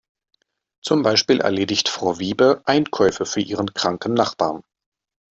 [0.83, 4.63] Zum Beispiel erledigt Frau Wiebe Einkäufe für ihren kranken Nachbarn.